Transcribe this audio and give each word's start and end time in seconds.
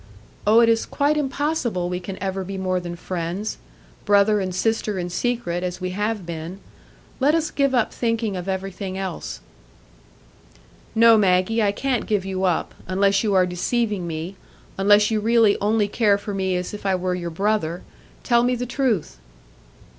Oh, 0.47 0.61
it 0.61 0.67
is 0.69 0.87
quite 0.87 1.15
impossible 1.15 1.87
we 1.87 1.99
can 1.99 2.17
ever 2.19 2.43
be 2.43 2.57
more 2.57 2.79
than 2.79 2.95
friends,—brother 2.95 4.39
and 4.39 4.55
sister 4.55 4.97
in 4.97 5.11
secret, 5.11 5.61
as 5.63 5.79
we 5.79 5.91
have 5.91 6.25
been. 6.25 6.59
Let 7.19 7.35
us 7.35 7.51
give 7.51 7.75
up 7.75 7.93
thinking 7.93 8.35
of 8.35 8.49
everything 8.49 8.97
else." 8.97 9.41
"No, 10.95 11.19
Maggie, 11.19 11.61
I 11.61 11.71
can't 11.71 12.07
give 12.07 12.25
you 12.25 12.45
up,—unless 12.45 13.23
you 13.23 13.35
are 13.35 13.45
deceiving 13.45 14.07
me; 14.07 14.37
unless 14.75 15.11
you 15.11 15.19
really 15.19 15.55
only 15.61 15.87
care 15.87 16.17
for 16.17 16.33
me 16.33 16.55
as 16.55 16.73
if 16.73 16.83
I 16.83 16.95
were 16.95 17.13
your 17.13 17.29
brother. 17.29 17.83
Tell 18.23 18.41
me 18.41 18.55
the 18.55 18.65
truth." 18.65 19.19